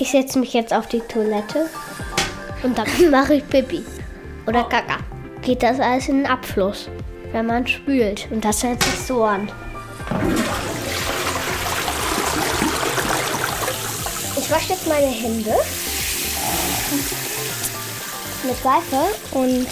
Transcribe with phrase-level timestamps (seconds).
[0.00, 1.68] Ich setze mich jetzt auf die Toilette
[2.62, 3.84] und dann mache ich Pipi
[4.46, 4.96] oder Kaka.
[5.42, 6.88] Geht das alles in den Abfluss,
[7.32, 8.26] wenn man spült.
[8.30, 9.52] Und das hört sich so an.
[14.38, 15.54] Ich wasche jetzt meine Hände
[18.42, 19.66] mit Seife und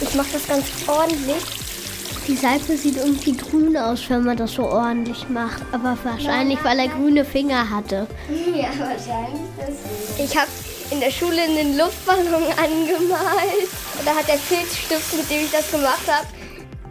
[0.00, 1.59] ich mache das ganz ordentlich.
[2.30, 5.62] Die Seife sieht irgendwie grün aus, wenn man das so ordentlich macht.
[5.72, 8.06] Aber wahrscheinlich, weil er grüne Finger hatte.
[8.54, 9.40] Ja, wahrscheinlich.
[10.16, 10.46] Ich habe
[10.92, 12.24] in der Schule einen Luftballon
[12.56, 13.68] angemalt.
[13.98, 16.28] Und da hat der Filzstift, mit dem ich das gemacht habe,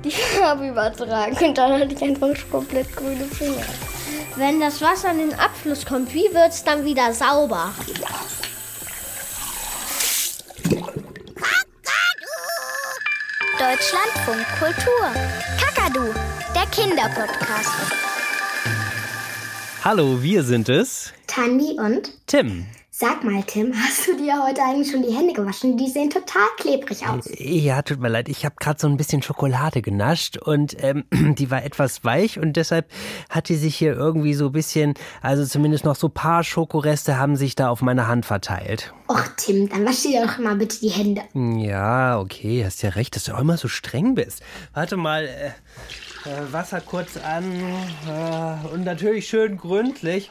[0.03, 1.37] die Farbe übertragen.
[1.41, 3.63] Und dann hatte ich einfach komplett grüne Finger.
[4.35, 7.73] Wenn das Wasser in den Abfluss kommt, wie wird es dann wieder sauber?
[13.59, 15.11] Deutschlandfunk Kultur.
[15.59, 16.13] Kakadu,
[16.55, 17.69] der Kinderpodcast.
[19.83, 21.11] Hallo, wir sind es.
[21.27, 22.67] Tandi und Tim.
[23.01, 25.77] Sag mal, Tim, hast du dir heute eigentlich schon die Hände gewaschen?
[25.77, 27.29] Die sehen total klebrig aus.
[27.37, 28.27] Ja, tut mir leid.
[28.27, 32.57] Ich habe gerade so ein bisschen Schokolade genascht und ähm, die war etwas weich und
[32.57, 32.91] deshalb
[33.29, 37.17] hat die sich hier irgendwie so ein bisschen, also zumindest noch so ein paar Schokoreste
[37.17, 38.93] haben sich da auf meiner Hand verteilt.
[39.07, 41.21] Och, Tim, dann wasch dir doch mal bitte die Hände.
[41.33, 44.43] Ja, okay, hast ja recht, dass du auch immer so streng bist.
[44.73, 45.51] Warte mal, äh,
[46.25, 47.45] äh, Wasser kurz an
[48.07, 50.29] äh, und natürlich schön gründlich.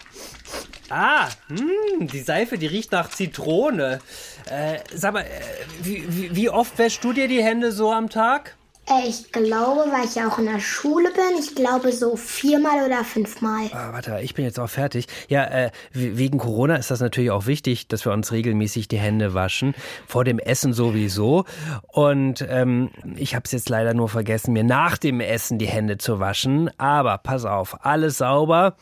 [0.91, 4.01] Ah, hm, die Seife, die riecht nach Zitrone.
[4.51, 5.27] Äh, sag mal, äh,
[5.83, 8.58] wie, wie oft wäschst du dir die Hände so am Tag?
[9.07, 13.05] Ich glaube, weil ich ja auch in der Schule bin, ich glaube so viermal oder
[13.05, 13.69] fünfmal.
[13.73, 15.07] Ah, warte, ich bin jetzt auch fertig.
[15.29, 19.35] Ja, äh, wegen Corona ist das natürlich auch wichtig, dass wir uns regelmäßig die Hände
[19.35, 19.75] waschen.
[20.07, 21.45] Vor dem Essen sowieso.
[21.87, 25.99] Und ähm, ich habe es jetzt leider nur vergessen, mir nach dem Essen die Hände
[25.99, 26.71] zu waschen.
[26.79, 28.77] Aber pass auf, alles sauber.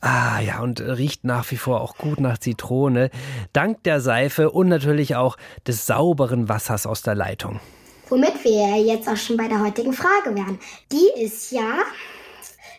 [0.00, 3.10] Ah ja, und riecht nach wie vor auch gut nach Zitrone.
[3.52, 7.60] Dank der Seife und natürlich auch des sauberen Wassers aus der Leitung.
[8.12, 10.58] Womit wir jetzt auch schon bei der heutigen Frage wären.
[10.92, 11.78] Die ist ja,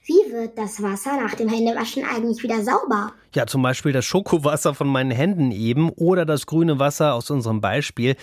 [0.06, 3.14] wie wird das Wasser nach dem Händewaschen eigentlich wieder sauber?
[3.34, 7.62] Ja, zum Beispiel das Schokowasser von meinen Händen eben oder das grüne Wasser aus unserem
[7.62, 8.16] Beispiel.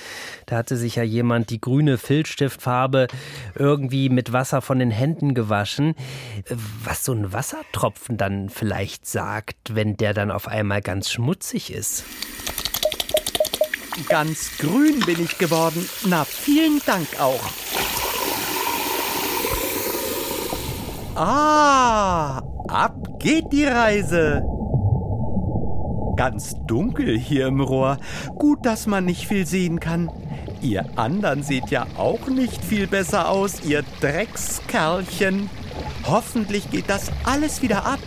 [0.46, 3.08] Da hatte sich ja jemand die grüne Filzstiftfarbe
[3.56, 5.96] irgendwie mit Wasser von den Händen gewaschen.
[6.84, 12.04] Was so ein Wassertropfen dann vielleicht sagt, wenn der dann auf einmal ganz schmutzig ist.
[14.08, 15.88] Ganz grün bin ich geworden.
[16.06, 17.40] Na, vielen Dank auch.
[21.14, 24.42] Ah, ab geht die Reise.
[26.16, 27.98] Ganz dunkel hier im Rohr.
[28.36, 30.10] Gut, dass man nicht viel sehen kann.
[30.62, 35.48] Ihr anderen seht ja auch nicht viel besser aus, ihr Dreckskerlchen.
[36.06, 38.00] Hoffentlich geht das alles wieder ab.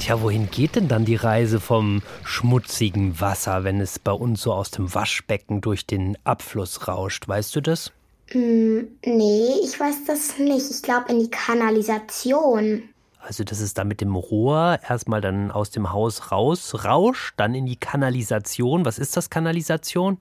[0.00, 4.52] Tja, wohin geht denn dann die Reise vom schmutzigen Wasser, wenn es bei uns so
[4.52, 7.26] aus dem Waschbecken durch den Abfluss rauscht?
[7.26, 7.90] Weißt du das?
[8.32, 10.70] Mm, nee, ich weiß das nicht.
[10.70, 12.84] Ich glaube in die Kanalisation.
[13.20, 17.54] Also, dass es da mit dem Rohr erstmal dann aus dem Haus raus rauscht, dann
[17.54, 18.84] in die Kanalisation.
[18.84, 20.18] Was ist das Kanalisation?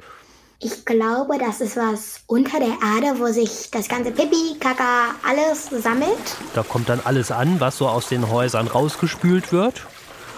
[0.60, 5.70] Ich glaube, das ist was unter der Erde, wo sich das ganze Pipi, Kaka, alles
[5.70, 6.18] sammelt.
[6.56, 9.86] Da kommt dann alles an, was so aus den Häusern rausgespült wird.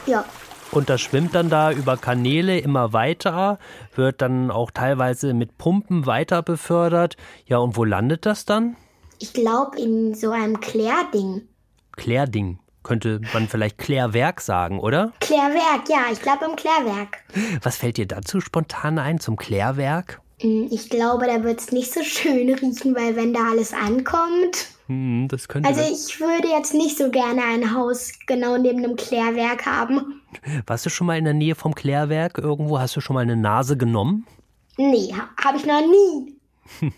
[0.06, 0.25] Ja.
[0.72, 3.59] Und das schwimmt dann da über Kanäle immer weiter,
[3.96, 7.16] wird dann auch teilweise mit Pumpen weiter befördert.
[7.46, 8.75] Ja, und wo landet das dann?
[9.19, 11.47] Ich glaube in so einem Klärding.
[11.94, 12.59] Klärding.
[12.84, 15.12] Könnte man vielleicht Klärwerk sagen, oder?
[15.19, 17.17] Klärwerk, ja, ich glaube im Klärwerk.
[17.62, 20.22] Was fällt dir dazu spontan ein zum Klärwerk?
[20.41, 24.67] Hm, ich glaube, da wird es nicht so schön riechen, weil wenn da alles ankommt.
[24.88, 25.67] Hm, das könnte.
[25.67, 30.22] Also ich würde jetzt nicht so gerne ein Haus genau neben einem Klärwerk haben.
[30.66, 32.79] Warst du schon mal in der Nähe vom Klärwerk irgendwo?
[32.79, 34.25] Hast du schon mal eine Nase genommen?
[34.78, 35.13] Nee,
[35.44, 36.38] habe ich noch nie.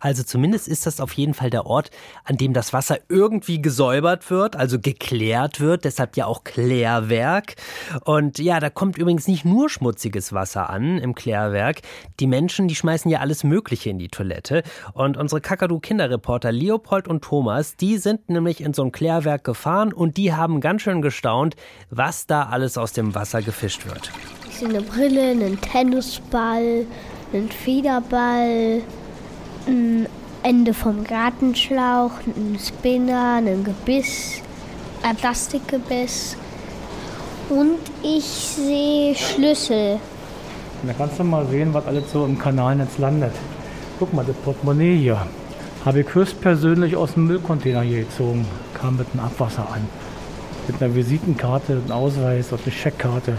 [0.00, 1.90] Also zumindest ist das auf jeden Fall der Ort,
[2.24, 7.56] an dem das Wasser irgendwie gesäubert wird, also geklärt wird, deshalb ja auch Klärwerk.
[8.04, 11.80] Und ja, da kommt übrigens nicht nur schmutziges Wasser an im Klärwerk.
[12.20, 14.62] Die Menschen, die schmeißen ja alles Mögliche in die Toilette.
[14.92, 20.16] Und unsere Kakadu-Kinderreporter Leopold und Thomas, die sind nämlich in so ein Klärwerk gefahren und
[20.16, 21.56] die haben ganz schön gestaunt,
[21.90, 24.10] was da alles aus dem Wasser gefischt wird.
[24.48, 26.86] Ich sehe eine Brille, einen Tennisball,
[27.32, 28.82] einen Federball,
[29.66, 30.06] ein
[30.42, 34.40] Ende vom Gartenschlauch, ein Spinner, ein Gebiss,
[35.02, 36.36] ein Plastikgebiss
[37.50, 39.98] und ich sehe Schlüssel.
[40.82, 43.32] da kannst du mal sehen, was alles so im Kanalnetz landet.
[43.98, 45.26] Guck mal, das Portemonnaie hier.
[45.84, 48.46] Habe ich höchstpersönlich aus dem Müllcontainer hier gezogen.
[48.74, 49.86] Kam mit einem Abwasser an.
[50.66, 53.38] Mit einer Visitenkarte, einem Ausweis und einer Scheckkarte.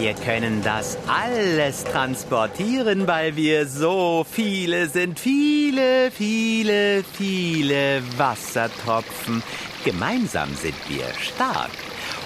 [0.00, 5.18] Wir können das alles transportieren, weil wir so viele sind.
[5.18, 9.42] Viele, viele, viele Wassertropfen.
[9.84, 11.70] Gemeinsam sind wir stark.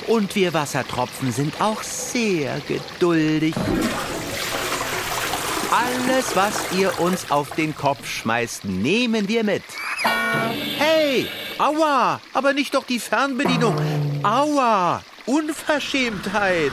[0.07, 3.55] Und wir Wassertropfen sind auch sehr geduldig.
[5.71, 9.65] Alles, was ihr uns auf den Kopf schmeißt, nehmen wir mit.
[10.77, 11.27] Hey,
[11.59, 13.77] aua, aber nicht doch die Fernbedienung.
[14.23, 16.73] Aua, Unverschämtheit.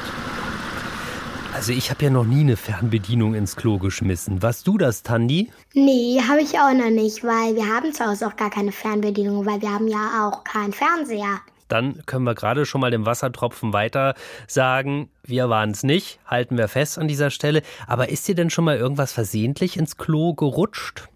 [1.53, 4.41] Also ich habe ja noch nie eine Fernbedienung ins Klo geschmissen.
[4.41, 5.51] Warst du das, Tandi?
[5.73, 9.45] Nee, habe ich auch noch nicht, weil wir haben zu Hause auch gar keine Fernbedienung,
[9.45, 11.39] weil wir haben ja auch keinen Fernseher.
[11.67, 14.15] Dann können wir gerade schon mal dem Wassertropfen weiter
[14.47, 17.61] sagen, wir waren es nicht, halten wir fest an dieser Stelle.
[17.87, 21.09] Aber ist dir denn schon mal irgendwas versehentlich ins Klo gerutscht?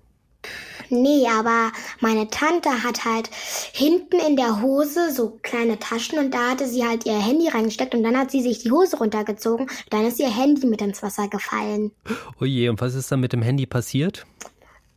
[0.89, 3.29] Nee, aber meine Tante hat halt
[3.73, 7.95] hinten in der Hose so kleine Taschen und da hatte sie halt ihr Handy reingesteckt
[7.95, 9.69] und dann hat sie sich die Hose runtergezogen.
[9.89, 11.91] Dann ist ihr Handy mit ins Wasser gefallen.
[12.39, 14.25] Oh je, und was ist dann mit dem Handy passiert?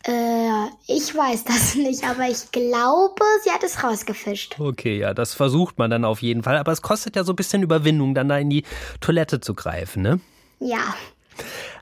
[0.06, 4.56] Äh, ich weiß das nicht, aber ich glaube, sie hat es rausgefischt.
[4.60, 6.58] Okay, ja, das versucht man dann auf jeden Fall.
[6.58, 8.64] Aber es kostet ja so ein bisschen Überwindung, dann da in die
[9.00, 10.20] Toilette zu greifen, ne?
[10.60, 10.94] Ja.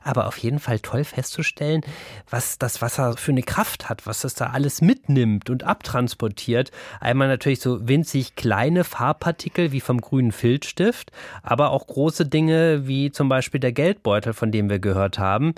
[0.05, 1.81] Aber auf jeden Fall toll festzustellen,
[2.29, 6.69] was das Wasser für eine Kraft hat, was es da alles mitnimmt und abtransportiert.
[7.01, 11.11] Einmal natürlich so winzig kleine Farbpartikel wie vom grünen Filzstift,
[11.41, 15.55] aber auch große Dinge wie zum Beispiel der Geldbeutel, von dem wir gehört haben.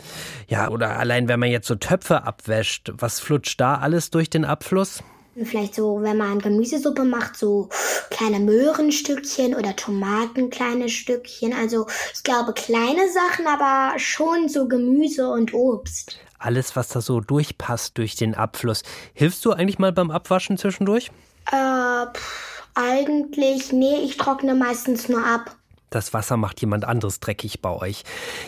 [0.48, 4.46] Ja, oder allein wenn man jetzt so Töpfe abwäscht, was flutscht da alles durch den
[4.46, 5.04] Abfluss?
[5.44, 7.70] Vielleicht so, wenn man Gemüsesuppe macht, so
[8.10, 11.54] kleine Möhrenstückchen oder Tomaten kleine Stückchen.
[11.54, 16.18] Also ich glaube kleine Sachen, aber schon so Gemüse und Obst.
[16.40, 18.84] Alles, was da so durchpasst durch den Abfluss.
[19.14, 21.12] Hilfst du eigentlich mal beim Abwaschen zwischendurch?
[21.52, 25.57] Äh, pff, eigentlich, nee, ich trockne meistens nur ab
[25.90, 28.04] das Wasser macht jemand anderes dreckig bei euch.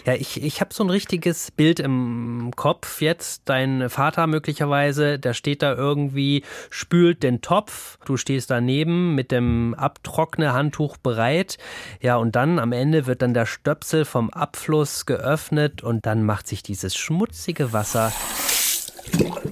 [0.05, 3.43] Ja, ich, ich habe so ein richtiges Bild im Kopf jetzt.
[3.45, 7.97] Dein Vater möglicherweise, der steht da irgendwie, spült den Topf.
[8.05, 11.57] Du stehst daneben mit dem Abtrockne-Handtuch bereit.
[12.01, 16.47] Ja, und dann am Ende wird dann der Stöpsel vom Abfluss geöffnet und dann macht
[16.47, 18.11] sich dieses schmutzige Wasser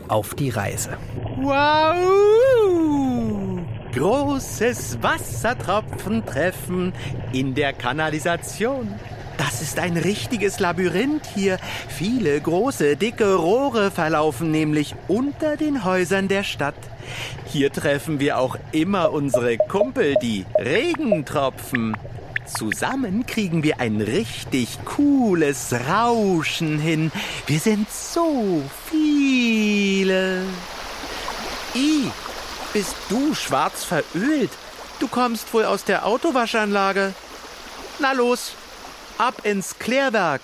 [0.08, 0.98] auf die Reise.
[1.38, 2.57] Wow!
[3.98, 6.94] Großes Wassertropfentreffen
[7.34, 8.94] in der Kanalisation.
[9.40, 11.58] Das ist ein richtiges Labyrinth hier.
[11.88, 16.76] Viele große, dicke Rohre verlaufen nämlich unter den Häusern der Stadt.
[17.48, 21.98] Hier treffen wir auch immer unsere Kumpel, die Regentropfen.
[22.46, 27.12] Zusammen kriegen wir ein richtig cooles Rauschen hin.
[27.48, 28.62] Wir sind so
[28.92, 30.44] viele.
[32.78, 34.52] Bist du schwarz verölt?
[35.00, 37.16] Du kommst wohl aus der Autowaschanlage.
[37.98, 38.52] Na los,
[39.18, 40.42] ab ins Klärwerk.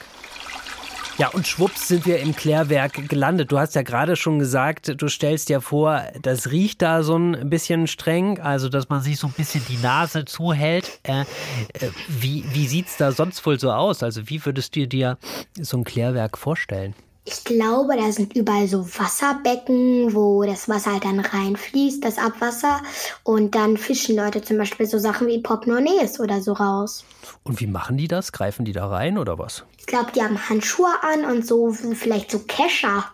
[1.20, 3.52] Ja, und schwupps sind wir im Klärwerk gelandet.
[3.52, 7.52] Du hast ja gerade schon gesagt, du stellst dir vor, das riecht da so ein
[7.52, 11.02] bisschen streng, also dass man sich so ein bisschen die Nase zuhält.
[11.04, 14.02] Äh, äh, wie wie sieht es da sonst wohl so aus?
[14.02, 15.20] Also wie würdest du dir
[15.62, 16.96] so ein Klärwerk vorstellen?
[17.26, 22.82] Ich glaube, da sind überall so Wasserbecken, wo das Wasser halt dann reinfließt, das Abwasser.
[23.24, 27.06] Und dann fischen Leute zum Beispiel so Sachen wie Portemonnaies oder so raus.
[27.44, 28.34] Und wie machen die das?
[28.34, 29.64] Greifen die da rein oder was?
[29.78, 33.06] Ich glaube, die haben Handschuhe an und so vielleicht so Kescher.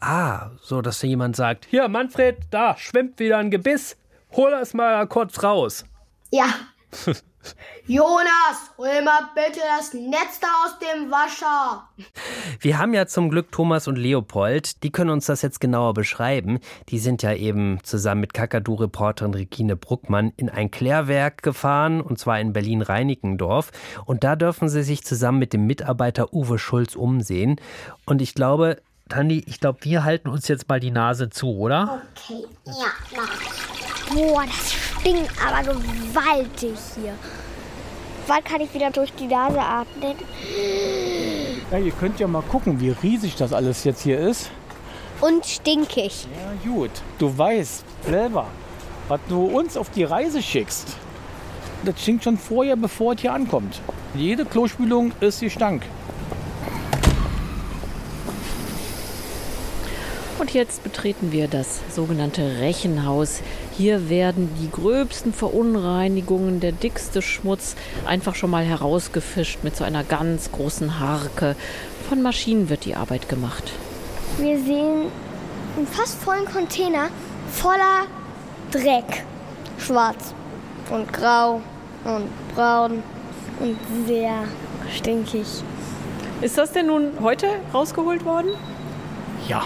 [0.00, 3.96] Ah, so dass da jemand sagt, hier Manfred, da schwimmt wieder ein Gebiss.
[4.32, 5.84] Hol das mal kurz raus.
[6.30, 6.46] Ja.
[7.86, 11.88] Jonas, hol mal bitte das Netz da aus dem Wasser.
[12.60, 14.82] Wir haben ja zum Glück Thomas und Leopold.
[14.82, 16.60] Die können uns das jetzt genauer beschreiben.
[16.88, 22.40] Die sind ja eben zusammen mit Kakadu-Reporterin Regine Bruckmann in ein Klärwerk gefahren, und zwar
[22.40, 23.70] in Berlin-Reinickendorf.
[24.06, 27.60] Und da dürfen sie sich zusammen mit dem Mitarbeiter Uwe Schulz umsehen.
[28.06, 32.02] Und ich glaube, Tandi, ich glaube, wir halten uns jetzt mal die Nase zu, oder?
[32.16, 32.72] Okay, ja,
[33.14, 34.14] mach ich.
[34.14, 37.12] Boah, das stinkt aber gewaltig hier.
[38.26, 40.16] Wann kann ich wieder durch die Nase atmen?
[41.70, 44.50] Ja, ihr könnt ja mal gucken, wie riesig das alles jetzt hier ist.
[45.20, 46.26] Und stinkig.
[46.32, 46.90] Ja, gut.
[47.18, 48.46] Du weißt selber,
[49.08, 50.96] was du uns auf die Reise schickst.
[51.84, 53.80] Das stinkt schon vorher, bevor es hier ankommt.
[54.14, 55.82] Jede Klospülung ist Gestank.
[60.44, 63.40] Und jetzt betreten wir das sogenannte Rechenhaus.
[63.78, 70.04] Hier werden die gröbsten Verunreinigungen, der dickste Schmutz einfach schon mal herausgefischt mit so einer
[70.04, 71.56] ganz großen Harke.
[72.10, 73.72] Von Maschinen wird die Arbeit gemacht.
[74.36, 75.06] Wir sehen
[75.78, 77.08] einen fast vollen Container
[77.50, 78.04] voller
[78.70, 79.24] Dreck.
[79.78, 80.34] Schwarz
[80.90, 81.62] und grau
[82.04, 83.02] und braun
[83.60, 84.44] und sehr
[84.94, 85.46] stinkig.
[86.42, 88.50] Ist das denn nun heute rausgeholt worden?
[89.48, 89.64] Ja.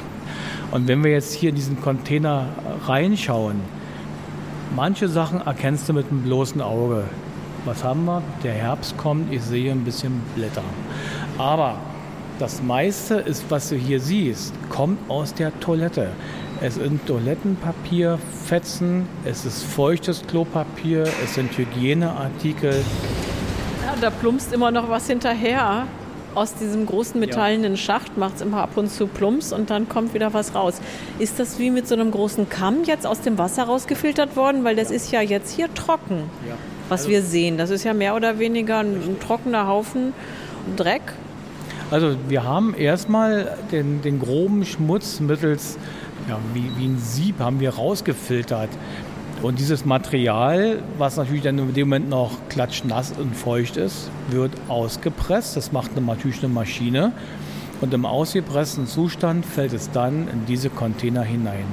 [0.70, 2.48] Und wenn wir jetzt hier in diesen Container
[2.86, 3.60] reinschauen,
[4.76, 7.04] manche Sachen erkennst du mit dem bloßen Auge.
[7.64, 8.22] Was haben wir?
[8.42, 10.62] Der Herbst kommt, ich sehe ein bisschen Blätter.
[11.38, 11.76] Aber
[12.38, 16.10] das meiste ist, was du hier siehst, kommt aus der Toilette.
[16.60, 22.84] Es sind Toilettenpapierfetzen, es ist feuchtes Klopapier, es sind Hygieneartikel.
[23.84, 25.86] Ja, da plumpst immer noch was hinterher.
[26.38, 30.14] Aus diesem großen metallenen Schacht macht es immer ab und zu Plumps und dann kommt
[30.14, 30.80] wieder was raus.
[31.18, 34.62] Ist das wie mit so einem großen Kamm jetzt aus dem Wasser rausgefiltert worden?
[34.62, 36.30] Weil das ist ja jetzt hier trocken,
[36.88, 37.58] was wir sehen.
[37.58, 40.12] Das ist ja mehr oder weniger ein, ein trockener Haufen
[40.76, 41.02] Dreck.
[41.90, 45.76] Also wir haben erstmal den, den groben Schmutz mittels,
[46.28, 48.68] ja, wie, wie ein Sieb haben wir rausgefiltert.
[49.40, 54.50] Und dieses Material, was natürlich dann in dem Moment noch klatschnass und feucht ist, wird
[54.68, 55.56] ausgepresst.
[55.56, 57.12] Das macht eine, natürlich eine Maschine.
[57.80, 61.64] Und im ausgepressten Zustand fällt es dann in diese Container hinein.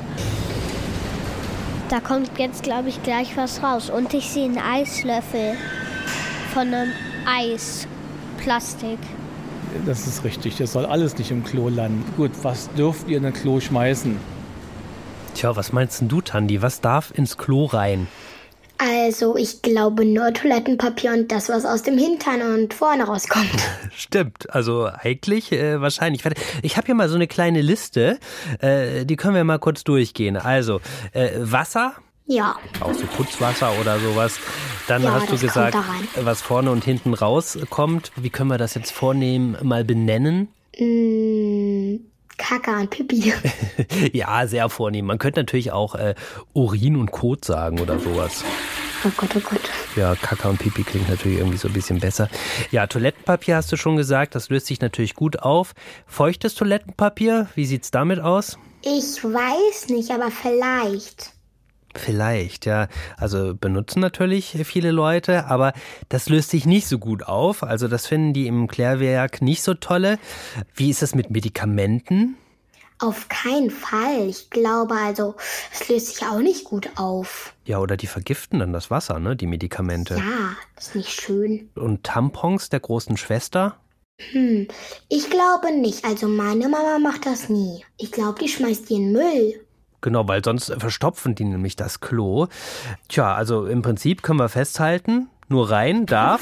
[1.90, 3.90] Da kommt jetzt, glaube ich, gleich was raus.
[3.90, 5.54] Und ich sehe einen Eislöffel
[6.54, 6.92] von einem
[7.26, 9.00] Eisplastik.
[9.88, 10.58] Das ist richtig.
[10.58, 12.04] Das soll alles nicht im Klo landen.
[12.16, 14.35] Gut, was dürft ihr in ein Klo schmeißen?
[15.36, 16.62] Tja, was meinst denn du, Tandi?
[16.62, 18.08] Was darf ins Klo rein?
[18.78, 23.50] Also, ich glaube nur Toilettenpapier und das, was aus dem Hintern und vorne rauskommt.
[23.96, 26.24] Stimmt, also eigentlich äh, wahrscheinlich.
[26.62, 28.20] Ich habe hier mal so eine kleine Liste,
[28.60, 30.36] äh, die können wir mal kurz durchgehen.
[30.36, 30.82] Also
[31.14, 31.94] äh, Wasser,
[32.28, 34.40] Ja, auch so Putzwasser oder sowas.
[34.88, 35.78] Dann Ja, hast du gesagt,
[36.22, 38.12] was vorne und hinten rauskommt.
[38.18, 40.50] Wie können wir das jetzt vornehmen mal benennen?
[40.78, 40.86] mh,
[42.38, 43.34] Kaka und Pipi.
[44.14, 45.06] ja, sehr vornehm.
[45.06, 46.16] Man könnte natürlich auch äh,
[46.54, 48.44] Urin und Kot sagen oder sowas.
[49.06, 49.62] Oh Gott, oh Gott.
[49.96, 52.28] Ja, Kaka und Pipi klingt natürlich irgendwie so ein bisschen besser.
[52.72, 55.74] Ja, Toilettenpapier hast du schon gesagt, das löst sich natürlich gut auf.
[56.08, 58.58] Feuchtes Toilettenpapier, wie sieht's damit aus?
[58.82, 61.35] Ich weiß nicht, aber vielleicht.
[61.96, 62.88] Vielleicht, ja.
[63.18, 65.74] Also benutzen natürlich viele Leute, aber
[66.10, 67.64] das löst sich nicht so gut auf.
[67.64, 70.20] Also das finden die im Klärwerk nicht so tolle.
[70.76, 72.38] Wie ist es mit Medikamenten?
[73.00, 74.30] Auf keinen Fall.
[74.30, 75.36] Ich glaube also,
[75.74, 77.54] es löst sich auch nicht gut auf.
[77.66, 79.36] Ja, oder die vergiften dann das Wasser, ne?
[79.36, 80.16] Die Medikamente.
[80.16, 81.70] Ja, das ist nicht schön.
[81.76, 83.78] Und Tampons der großen Schwester?
[84.32, 84.68] Hm,
[85.10, 86.06] ich glaube nicht.
[86.06, 87.84] Also meine Mama macht das nie.
[87.98, 89.65] Ich glaube, die schmeißt die in den Müll.
[90.06, 92.46] Genau, weil sonst verstopfen die nämlich das Klo.
[93.08, 96.42] Tja, also im Prinzip können wir festhalten, nur rein darf,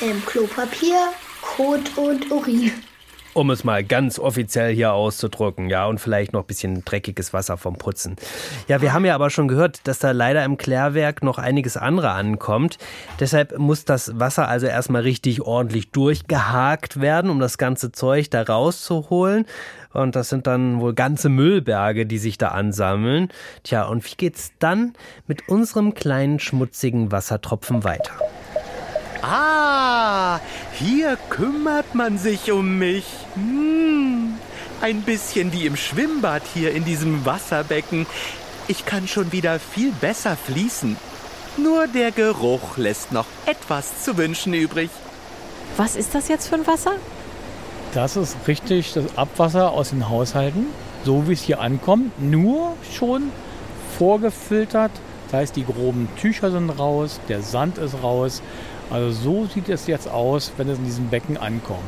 [0.00, 1.10] Ähm, Klopapier,
[1.42, 2.72] Kot und Urin.
[3.34, 7.56] Um es mal ganz offiziell hier auszudrücken, ja, und vielleicht noch ein bisschen dreckiges Wasser
[7.56, 8.16] vom Putzen.
[8.68, 12.10] Ja, wir haben ja aber schon gehört, dass da leider im Klärwerk noch einiges andere
[12.10, 12.78] ankommt.
[13.20, 18.42] Deshalb muss das Wasser also erstmal richtig ordentlich durchgehakt werden, um das ganze Zeug da
[18.42, 19.46] rauszuholen.
[19.92, 23.28] Und das sind dann wohl ganze Müllberge, die sich da ansammeln.
[23.62, 24.94] Tja, und wie geht's dann
[25.26, 28.12] mit unserem kleinen schmutzigen Wassertropfen weiter?
[29.22, 30.40] Ah,
[30.82, 33.04] hier kümmert man sich um mich.
[33.34, 34.34] Hm,
[34.80, 38.06] ein bisschen wie im Schwimmbad hier in diesem Wasserbecken.
[38.66, 40.96] Ich kann schon wieder viel besser fließen.
[41.56, 44.90] Nur der Geruch lässt noch etwas zu wünschen übrig.
[45.76, 46.92] Was ist das jetzt für ein Wasser?
[47.94, 50.66] Das ist richtig das Abwasser aus den Haushalten,
[51.04, 53.30] so wie es hier ankommt, nur schon
[53.98, 54.90] vorgefiltert.
[55.30, 58.42] Das heißt, die groben Tücher sind raus, der Sand ist raus.
[58.92, 61.80] Also so sieht es jetzt aus, wenn es in diesem Becken ankommt.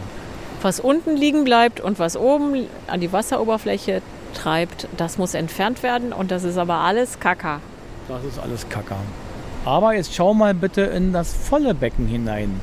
[0.63, 4.01] Was unten liegen bleibt und was oben an die Wasseroberfläche
[4.33, 7.61] treibt, das muss entfernt werden und das ist aber alles Kaka.
[8.09, 8.97] Das ist alles Kacker.
[9.65, 12.61] Aber jetzt schau mal bitte in das volle Becken hinein.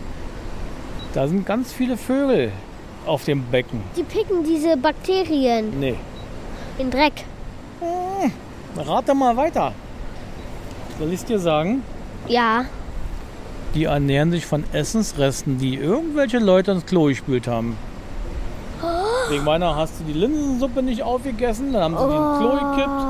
[1.14, 2.52] Da sind ganz viele Vögel
[3.06, 3.82] auf dem Becken.
[3.98, 5.96] Die picken diese Bakterien Nee,
[6.78, 7.26] in Dreck.
[8.78, 9.74] rate mal weiter.
[11.00, 11.84] Soll ich es dir sagen?
[12.28, 12.66] Ja,
[13.74, 17.78] Die ernähren sich von Essensresten, die irgendwelche Leute ins Klo gespült haben.
[19.30, 23.02] Wegen meiner hast du die Linsensuppe nicht aufgegessen, dann haben sie die ins Klo gekippt.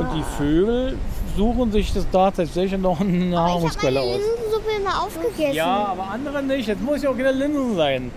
[0.00, 0.98] Und die Vögel
[1.36, 4.16] suchen sich das da tatsächlich noch eine Nahrungsquelle aus.
[4.16, 5.54] Linsensuppe immer aufgegessen.
[5.54, 6.68] Ja, aber andere nicht.
[6.68, 8.10] Jetzt muss ja auch keine Linsen sein.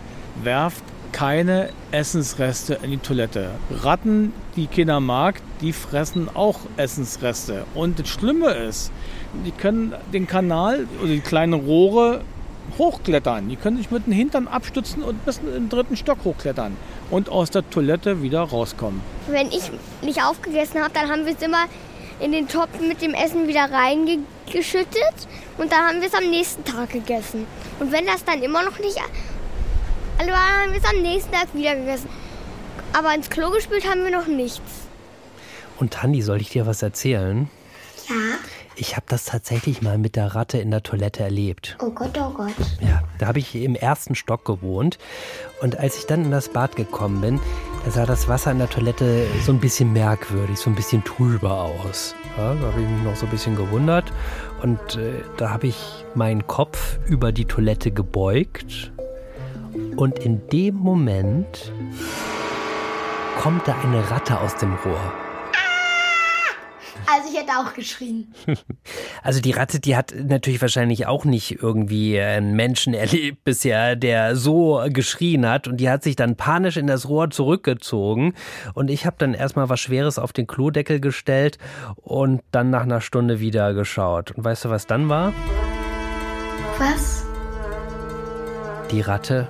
[0.43, 3.51] Werft keine Essensreste in die Toilette.
[3.69, 7.65] Ratten, die Kinder mag, die fressen auch Essensreste.
[7.75, 8.91] Und das Schlimme ist,
[9.45, 12.21] die können den Kanal oder die kleinen Rohre
[12.77, 13.49] hochklettern.
[13.49, 16.75] Die können sich mit dem Hintern abstützen und bis in den dritten Stock hochklettern
[17.09, 19.01] und aus der Toilette wieder rauskommen.
[19.27, 21.65] Wenn ich nicht aufgegessen habe, dann haben wir es immer
[22.19, 25.27] in den Topf mit dem Essen wieder reingeschüttet
[25.57, 27.47] und dann haben wir es am nächsten Tag gegessen.
[27.79, 28.97] Und wenn das dann immer noch nicht
[30.21, 32.07] Also haben wir es am nächsten Tag wieder gegessen.
[32.93, 34.61] Aber ins Klo gespielt haben wir noch nichts.
[35.79, 37.49] Und Tandi, soll ich dir was erzählen?
[38.07, 38.15] Ja.
[38.75, 41.75] Ich habe das tatsächlich mal mit der Ratte in der Toilette erlebt.
[41.81, 42.53] Oh Gott, oh Gott.
[42.81, 44.99] Ja, da habe ich im ersten Stock gewohnt.
[45.59, 47.39] Und als ich dann in das Bad gekommen bin,
[47.83, 51.63] da sah das Wasser in der Toilette so ein bisschen merkwürdig, so ein bisschen trüber
[51.63, 52.13] aus.
[52.37, 54.13] Ja, da habe ich mich noch so ein bisschen gewundert.
[54.61, 58.91] Und äh, da habe ich meinen Kopf über die Toilette gebeugt.
[59.95, 61.71] Und in dem Moment
[63.39, 65.13] kommt da eine Ratte aus dem Rohr.
[67.07, 68.33] Also ich hätte auch geschrien.
[69.23, 74.35] Also die Ratte, die hat natürlich wahrscheinlich auch nicht irgendwie einen Menschen erlebt bisher, der
[74.35, 78.33] so geschrien hat und die hat sich dann panisch in das Rohr zurückgezogen
[78.73, 81.59] und ich habe dann erstmal was Schweres auf den Klodeckel gestellt
[81.97, 84.31] und dann nach einer Stunde wieder geschaut.
[84.31, 85.33] Und weißt du, was dann war?
[86.79, 87.20] Was?
[88.91, 89.47] Die Ratte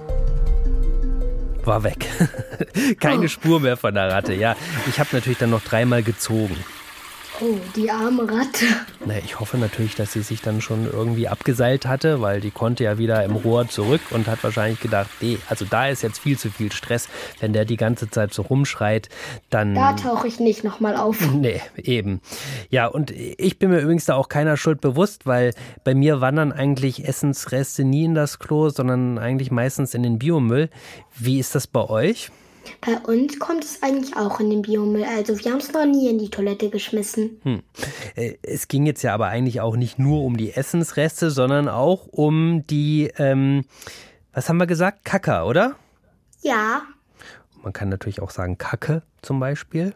[1.64, 2.08] war weg.
[3.00, 3.28] Keine Oh.
[3.28, 4.34] Spur mehr von der Ratte.
[4.34, 4.56] Ja,
[4.88, 6.56] ich habe natürlich dann noch dreimal gezogen.
[7.44, 8.66] Oh, die arme Ratte.
[9.04, 12.84] Na, ich hoffe natürlich, dass sie sich dann schon irgendwie abgeseilt hatte, weil die konnte
[12.84, 16.38] ja wieder im Rohr zurück und hat wahrscheinlich gedacht, nee, also da ist jetzt viel
[16.38, 17.10] zu viel Stress.
[17.40, 19.10] Wenn der die ganze Zeit so rumschreit,
[19.50, 19.74] dann.
[19.74, 21.18] Da tauche ich nicht nochmal auf.
[21.42, 22.22] Nee, eben.
[22.70, 26.52] Ja, und ich bin mir übrigens da auch keiner Schuld bewusst, weil bei mir wandern
[26.52, 30.70] eigentlich Essensreste nie in das Klo, sondern eigentlich meistens in den Biomüll.
[31.18, 32.30] Wie ist das bei euch?
[32.82, 35.04] Bei uns kommt es eigentlich auch in den Biomüll.
[35.04, 37.40] Also wir haben es noch nie in die Toilette geschmissen.
[37.44, 37.62] Hm.
[38.16, 42.08] Äh, Es ging jetzt ja aber eigentlich auch nicht nur um die Essensreste, sondern auch
[42.08, 43.66] um die, ähm,
[44.34, 45.06] was haben wir gesagt?
[45.06, 45.76] Kacke, oder?
[46.42, 46.84] Ja,
[47.64, 49.94] Man kann natürlich auch sagen Kacke zum Beispiel.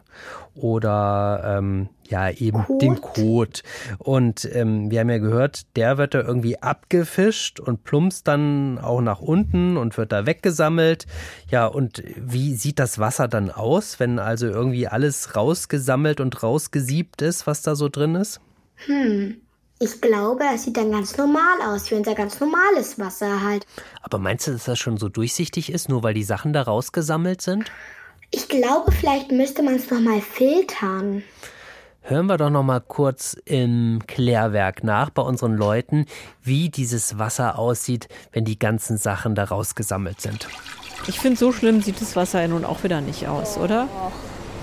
[0.54, 2.82] Oder ähm, ja, eben Kot.
[2.82, 3.62] den Kot.
[3.98, 9.00] Und ähm, wir haben ja gehört, der wird da irgendwie abgefischt und plumpst dann auch
[9.00, 11.06] nach unten und wird da weggesammelt.
[11.50, 17.22] Ja, und wie sieht das Wasser dann aus, wenn also irgendwie alles rausgesammelt und rausgesiebt
[17.22, 18.40] ist, was da so drin ist?
[18.86, 19.40] hm.
[19.78, 23.66] Ich glaube, es sieht dann ganz normal aus, wie unser ganz normales Wasser halt.
[24.00, 27.42] Aber meinst du, dass das schon so durchsichtig ist, nur weil die Sachen da rausgesammelt
[27.42, 27.70] sind?
[28.30, 31.22] Ich glaube, vielleicht müsste man es nochmal filtern.
[32.00, 36.06] Hören wir doch noch mal kurz im Klärwerk nach bei unseren Leuten,
[36.42, 40.48] wie dieses Wasser aussieht, wenn die ganzen Sachen da rausgesammelt sind.
[41.06, 43.88] Ich finde, so schlimm sieht das Wasser ja nun auch wieder nicht aus, oder?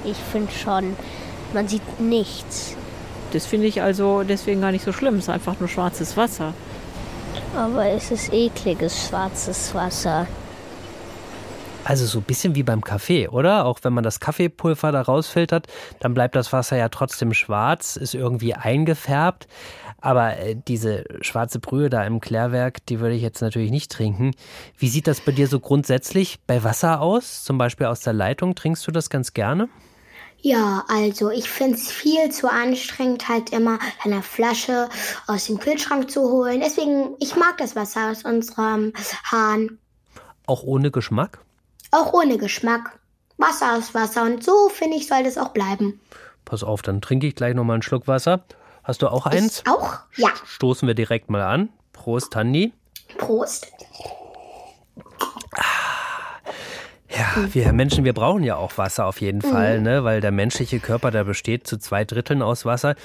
[0.06, 0.96] Ich finde schon,
[1.54, 2.76] man sieht nichts.
[3.34, 5.16] Das finde ich also deswegen gar nicht so schlimm.
[5.16, 6.54] Es ist einfach nur schwarzes Wasser.
[7.56, 10.28] Aber es ist ekliges schwarzes Wasser.
[11.84, 13.66] Also so ein bisschen wie beim Kaffee, oder?
[13.66, 15.68] Auch wenn man das Kaffeepulver da rausfiltert,
[16.00, 19.48] dann bleibt das Wasser ja trotzdem schwarz, ist irgendwie eingefärbt.
[20.00, 24.32] Aber äh, diese schwarze Brühe da im Klärwerk, die würde ich jetzt natürlich nicht trinken.
[24.78, 27.44] Wie sieht das bei dir so grundsätzlich bei Wasser aus?
[27.44, 29.70] Zum Beispiel aus der Leitung, trinkst du das ganz gerne?
[30.46, 34.90] Ja, also ich finde es viel zu anstrengend, halt immer eine Flasche
[35.26, 36.60] aus dem Kühlschrank zu holen.
[36.60, 38.92] Deswegen, ich mag das Wasser aus unserem
[39.32, 39.80] Hahn.
[40.46, 41.40] Auch ohne Geschmack?
[41.92, 43.00] Auch ohne Geschmack.
[43.38, 46.02] Wasser ist Wasser und so, finde ich, soll das auch bleiben.
[46.44, 48.44] Pass auf, dann trinke ich gleich noch mal einen Schluck Wasser.
[48.84, 49.64] Hast du auch eins?
[49.66, 50.00] Ich auch?
[50.18, 50.28] Ja.
[50.46, 51.70] Stoßen wir direkt mal an.
[51.94, 52.74] Prost, Tandi.
[53.18, 53.72] Prost.
[57.16, 60.04] Ja, wir Menschen, wir brauchen ja auch Wasser auf jeden Fall, ne?
[60.04, 62.96] weil der menschliche Körper, der besteht zu zwei Dritteln aus Wasser.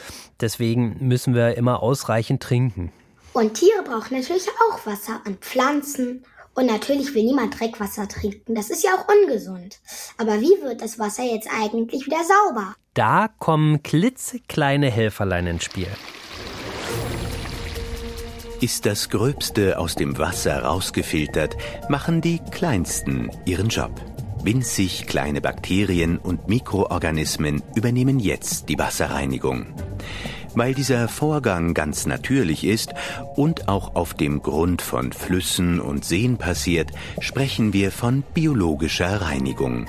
[0.40, 2.90] Deswegen müssen wir immer ausreichend trinken.
[3.35, 6.25] Und Tiere brauchen natürlich auch Wasser und Pflanzen.
[6.55, 8.55] Und natürlich will niemand Dreckwasser trinken.
[8.55, 9.79] Das ist ja auch ungesund.
[10.16, 12.75] Aber wie wird das Wasser jetzt eigentlich wieder sauber?
[12.94, 15.87] Da kommen klitzekleine Helferlein ins Spiel.
[18.61, 21.57] Ist das Gröbste aus dem Wasser rausgefiltert,
[21.88, 23.92] machen die Kleinsten ihren Job.
[24.42, 29.66] Winzig kleine Bakterien und Mikroorganismen übernehmen jetzt die Wasserreinigung.
[30.57, 32.94] Weil dieser Vorgang ganz natürlich ist
[33.37, 36.90] und auch auf dem Grund von Flüssen und Seen passiert,
[37.21, 39.87] sprechen wir von biologischer Reinigung.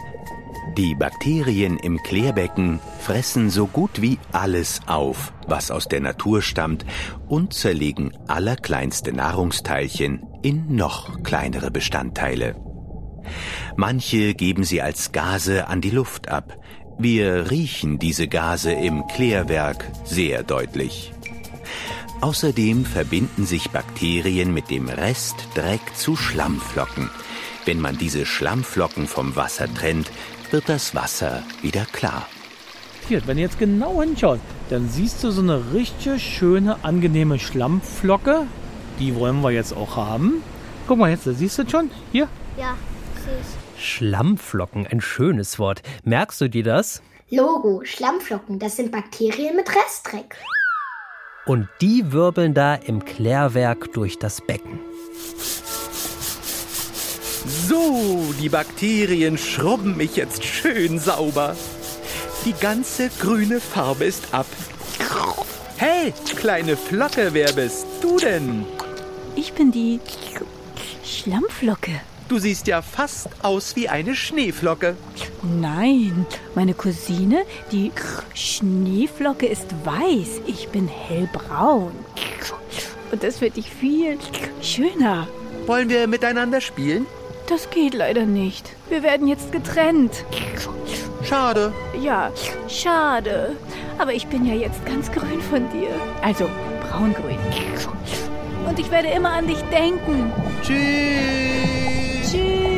[0.80, 6.86] Die Bakterien im Klärbecken fressen so gut wie alles auf, was aus der Natur stammt,
[7.28, 12.56] und zerlegen allerkleinste Nahrungsteilchen in noch kleinere Bestandteile.
[13.76, 16.58] Manche geben sie als Gase an die Luft ab.
[16.98, 21.12] Wir riechen diese Gase im Klärwerk sehr deutlich.
[22.22, 27.10] Außerdem verbinden sich Bakterien mit dem Restdreck zu Schlammflocken.
[27.66, 30.10] Wenn man diese Schlammflocken vom Wasser trennt,
[30.52, 32.28] wird das Wasser wieder klar.
[33.08, 38.46] Hier, wenn du jetzt genau hinschaust, dann siehst du so eine richtig schöne, angenehme Schlammflocke.
[39.00, 40.44] Die wollen wir jetzt auch haben.
[40.88, 41.90] Guck mal jetzt, da siehst du schon.
[42.12, 42.28] Hier.
[42.58, 42.76] Ja.
[43.78, 45.82] Schlammflocken, ein schönes Wort.
[46.04, 47.02] Merkst du dir das?
[47.30, 50.36] Logo, Schlammflocken, das sind Bakterien mit Restdreck.
[51.46, 54.80] Und die wirbeln da im Klärwerk durch das Becken.
[57.50, 61.56] So, die Bakterien schrubben mich jetzt schön sauber.
[62.46, 64.46] Die ganze grüne Farbe ist ab.
[65.78, 68.66] Hey, kleine Flocke, wer bist du denn?
[69.36, 70.00] Ich bin die
[71.04, 72.00] Schlammflocke.
[72.28, 74.96] Du siehst ja fast aus wie eine Schneeflocke.
[75.42, 77.92] Nein, meine Cousine, die
[78.36, 80.42] Schneeflocke, ist weiß.
[80.46, 81.94] Ich bin hellbraun.
[83.12, 84.20] Und das finde ich viel
[84.62, 85.28] schöner.
[85.66, 87.08] Wollen wir miteinander spielen?
[87.50, 88.76] Das geht leider nicht.
[88.90, 90.24] Wir werden jetzt getrennt.
[91.24, 91.74] Schade.
[92.00, 92.32] Ja,
[92.68, 93.56] schade.
[93.98, 95.90] Aber ich bin ja jetzt ganz grün von dir.
[96.22, 96.48] Also
[96.88, 97.40] braungrün.
[98.68, 100.32] Und ich werde immer an dich denken.
[100.62, 102.32] Tschüss.
[102.32, 102.70] Tschüss.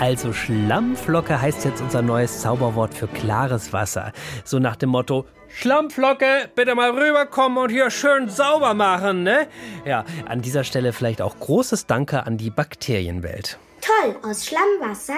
[0.00, 4.12] Also Schlammflocke heißt jetzt unser neues Zauberwort für klares Wasser.
[4.44, 9.46] So nach dem Motto, Schlammflocke, bitte mal rüberkommen und hier schön sauber machen, ne?
[9.84, 13.58] Ja, an dieser Stelle vielleicht auch großes Danke an die Bakterienwelt.
[13.80, 15.14] Toll, aus Schlammwasser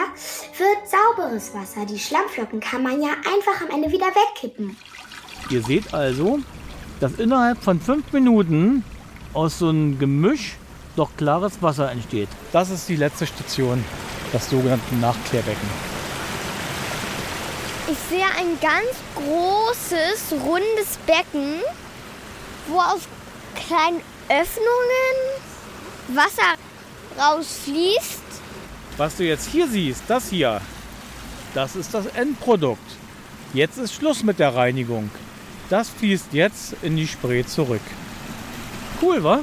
[0.58, 1.86] wird sauberes Wasser.
[1.86, 4.76] Die Schlammflocken kann man ja einfach am Ende wieder wegkippen.
[5.48, 6.40] Ihr seht also,
[7.00, 8.84] dass innerhalb von fünf Minuten
[9.32, 10.56] aus so einem Gemisch
[10.96, 12.28] doch klares Wasser entsteht.
[12.52, 13.82] Das ist die letzte Station,
[14.32, 15.68] das sogenannte Nachklärbecken.
[17.88, 21.60] Ich sehe ein ganz großes, rundes Becken,
[22.66, 23.02] wo aus
[23.54, 25.16] kleinen Öffnungen
[26.08, 26.56] Wasser
[27.16, 28.22] rausfließt.
[28.96, 30.60] Was du jetzt hier siehst, das hier,
[31.54, 32.80] das ist das Endprodukt.
[33.54, 35.10] Jetzt ist Schluss mit der Reinigung.
[35.70, 37.82] Das fließt jetzt in die Spree zurück.
[39.00, 39.40] Cool, wa?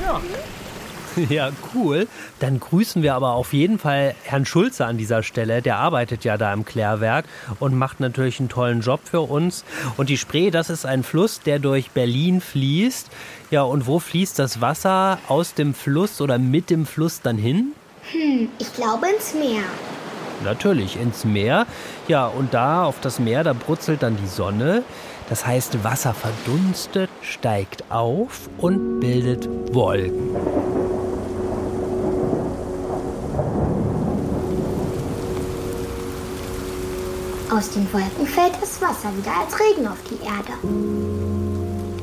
[0.00, 0.06] Ja.
[0.06, 0.20] Ja,
[1.74, 2.08] cool.
[2.40, 5.62] Dann grüßen wir aber auf jeden Fall Herrn Schulze an dieser Stelle.
[5.62, 7.24] Der arbeitet ja da im Klärwerk
[7.60, 9.64] und macht natürlich einen tollen Job für uns.
[9.96, 13.10] Und die Spree, das ist ein Fluss, der durch Berlin fließt.
[13.50, 17.72] Ja, und wo fließt das Wasser aus dem Fluss oder mit dem Fluss dann hin?
[18.10, 19.62] Hm, ich glaube ins Meer.
[20.44, 21.66] Natürlich, ins Meer.
[22.08, 24.82] Ja, und da auf das Meer, da brutzelt dann die Sonne.
[25.32, 30.36] Das heißt, Wasser verdunstet, steigt auf und bildet Wolken.
[37.50, 40.52] Aus den Wolken fällt das Wasser wieder als Regen auf die Erde.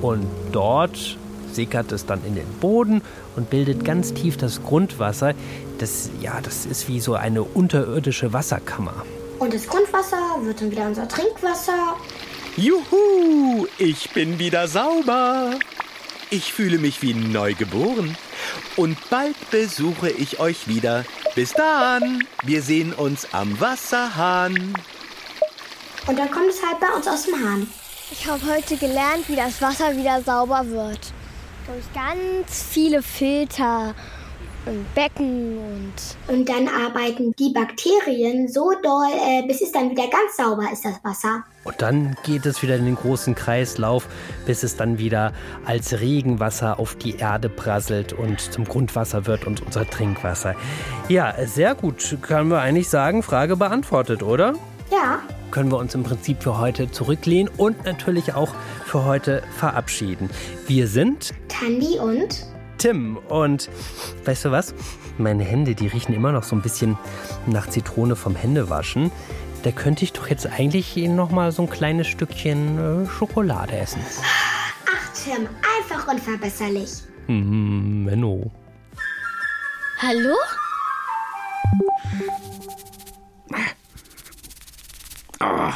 [0.02, 1.15] Und dort
[1.52, 3.04] sickert es dann in den Boden
[3.36, 5.36] und bildet ganz tief das Grundwasser.
[5.78, 9.06] Das, ja, das ist wie so eine unterirdische Wasserkammer.
[9.38, 11.96] Und das Grundwasser wird dann wieder unser Trinkwasser.
[12.60, 15.52] Juhu, ich bin wieder sauber.
[16.30, 18.17] Ich fühle mich wie neugeboren.
[18.76, 21.06] Und bald besuche ich euch wieder.
[21.36, 22.22] Bis dann.
[22.43, 24.74] Wir sehen uns am Wasserhahn.
[26.06, 27.65] Und dann kommt es halt bei uns aus dem Hahn.
[28.12, 31.13] Ich habe heute gelernt, wie das Wasser wieder sauber wird.
[31.65, 33.95] Durch ganz viele Filter
[34.65, 36.36] und Becken und.
[36.36, 40.84] Und dann arbeiten die Bakterien so doll, äh, bis es dann wieder ganz sauber ist,
[40.84, 41.45] das Wasser.
[41.69, 44.08] Und dann geht es wieder in den großen Kreislauf,
[44.47, 45.34] bis es dann wieder
[45.65, 50.55] als Regenwasser auf die Erde prasselt und zum Grundwasser wird und unser Trinkwasser.
[51.10, 52.17] Ja, sehr gut.
[52.23, 54.55] Können wir eigentlich sagen, Frage beantwortet, oder?
[54.91, 55.19] Ja.
[55.51, 58.49] Können wir uns im Prinzip für heute zurücklehnen und natürlich auch
[58.86, 60.32] für heute verabschieden.
[60.65, 62.47] Wir sind Tandi und
[62.79, 63.17] Tim.
[63.29, 63.69] Und
[64.25, 64.73] weißt du was?
[65.19, 66.97] Meine Hände, die riechen immer noch so ein bisschen
[67.45, 69.12] nach Zitrone vom Händewaschen.
[69.63, 74.02] Da könnte ich doch jetzt eigentlich noch mal so ein kleines Stückchen äh, Schokolade essen.
[74.88, 76.89] Ach Tim, einfach unverbesserlich.
[77.28, 78.52] Hm, Menno.
[80.00, 80.36] Hallo?
[85.41, 85.74] Oh.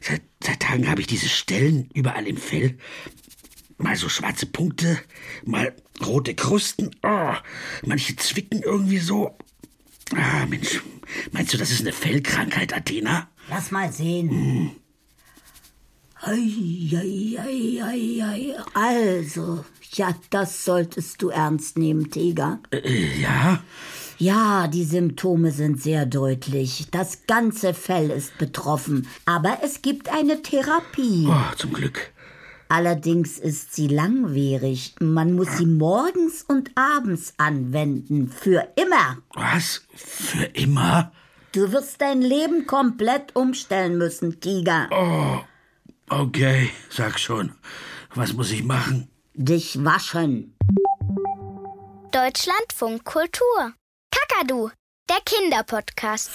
[0.00, 2.78] Seit, seit Tagen habe ich diese Stellen überall im Fell.
[3.78, 4.98] Mal so schwarze Punkte,
[5.44, 6.94] mal rote Krusten.
[7.02, 7.34] Oh,
[7.86, 9.36] manche zwicken irgendwie so.
[10.14, 10.82] Ah, Mensch.
[11.32, 13.28] Meinst du, das ist eine Fellkrankheit, Athena?
[13.48, 14.30] Lass mal sehen.
[14.30, 14.70] Hm.
[16.22, 18.54] Ei, ei, ei, ei, ei.
[18.74, 22.60] Also, ja, das solltest du ernst nehmen, Tiger.
[22.70, 23.62] Äh, ja?
[24.18, 26.88] Ja, die Symptome sind sehr deutlich.
[26.90, 29.08] Das ganze Fell ist betroffen.
[29.24, 31.26] Aber es gibt eine Therapie.
[31.26, 32.12] Oh, zum Glück.
[32.70, 34.94] Allerdings ist sie langwierig.
[35.00, 38.28] Man muss sie morgens und abends anwenden.
[38.28, 39.18] Für immer.
[39.34, 39.82] Was?
[39.92, 41.10] Für immer?
[41.50, 44.88] Du wirst dein Leben komplett umstellen müssen, Tiger.
[44.92, 45.40] Oh,
[46.14, 47.56] okay, sag schon.
[48.14, 49.10] Was muss ich machen?
[49.34, 50.56] Dich waschen.
[52.12, 53.72] Deutschlandfunk Kultur.
[54.12, 54.70] Kakadu,
[55.08, 56.30] der Kinderpodcast.